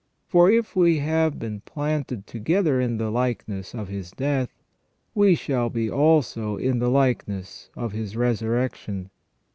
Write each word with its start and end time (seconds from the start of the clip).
For 0.25 0.49
if 0.49 0.75
we 0.75 0.97
have 0.97 1.37
been 1.37 1.59
planted 1.61 2.25
together 2.25 2.81
in 2.81 2.97
the 2.97 3.11
likeness 3.11 3.75
of 3.75 3.87
His 3.89 4.09
death, 4.09 4.49
we 5.13 5.35
shall 5.35 5.69
be 5.69 5.91
also 5.91 6.57
in 6.57 6.79
the 6.79 6.89
likeness 6.89 7.69
of 7.75 7.91
His 7.91 8.17
resurrection. 8.17 9.11